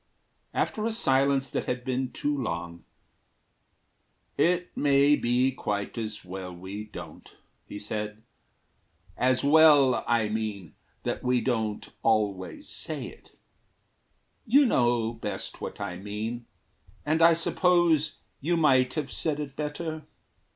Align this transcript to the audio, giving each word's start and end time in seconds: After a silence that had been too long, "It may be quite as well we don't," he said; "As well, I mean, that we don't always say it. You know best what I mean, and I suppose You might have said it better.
After 0.51 0.87
a 0.87 0.91
silence 0.91 1.47
that 1.51 1.65
had 1.65 1.85
been 1.85 2.11
too 2.11 2.35
long, 2.35 2.83
"It 4.35 4.75
may 4.75 5.15
be 5.15 5.51
quite 5.51 5.95
as 5.95 6.25
well 6.25 6.51
we 6.55 6.85
don't," 6.85 7.35
he 7.67 7.77
said; 7.77 8.23
"As 9.15 9.43
well, 9.43 10.03
I 10.07 10.27
mean, 10.27 10.73
that 11.03 11.21
we 11.21 11.39
don't 11.39 11.87
always 12.01 12.67
say 12.67 13.05
it. 13.09 13.37
You 14.47 14.65
know 14.65 15.13
best 15.13 15.61
what 15.61 15.79
I 15.79 15.97
mean, 15.97 16.47
and 17.05 17.21
I 17.21 17.35
suppose 17.35 18.17
You 18.39 18.57
might 18.57 18.95
have 18.95 19.11
said 19.11 19.39
it 19.39 19.55
better. 19.55 20.07